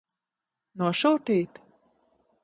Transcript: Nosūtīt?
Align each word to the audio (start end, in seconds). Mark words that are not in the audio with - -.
Nosūtīt? 0.81 1.59